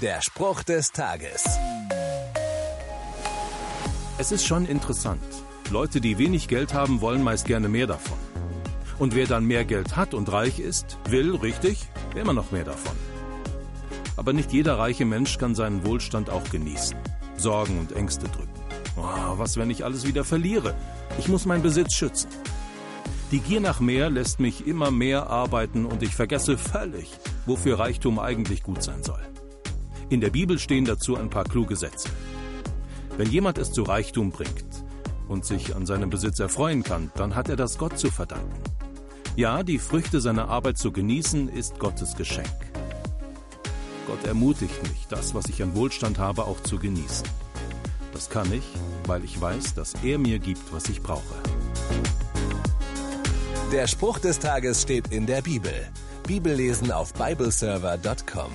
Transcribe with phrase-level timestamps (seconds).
[0.00, 1.44] Der Spruch des Tages.
[4.16, 5.22] Es ist schon interessant.
[5.70, 8.16] Leute, die wenig Geld haben, wollen meist gerne mehr davon.
[8.98, 12.96] Und wer dann mehr Geld hat und reich ist, will, richtig, immer noch mehr davon.
[14.16, 16.96] Aber nicht jeder reiche Mensch kann seinen Wohlstand auch genießen.
[17.36, 18.58] Sorgen und Ängste drücken.
[18.96, 20.74] Oh, was, wenn ich alles wieder verliere?
[21.18, 22.30] Ich muss meinen Besitz schützen.
[23.32, 27.10] Die Gier nach mehr lässt mich immer mehr arbeiten und ich vergesse völlig,
[27.44, 29.20] wofür Reichtum eigentlich gut sein soll.
[30.10, 32.08] In der Bibel stehen dazu ein paar kluge Sätze.
[33.16, 34.84] Wenn jemand es zu Reichtum bringt
[35.28, 38.60] und sich an seinem Besitz erfreuen kann, dann hat er das Gott zu verdanken.
[39.36, 42.50] Ja, die Früchte seiner Arbeit zu genießen, ist Gottes Geschenk.
[44.08, 47.28] Gott ermutigt mich, das, was ich an Wohlstand habe, auch zu genießen.
[48.12, 48.64] Das kann ich,
[49.06, 51.36] weil ich weiß, dass er mir gibt, was ich brauche.
[53.70, 55.72] Der Spruch des Tages steht in der Bibel.
[56.26, 58.50] Bibellesen auf bibleserver.com.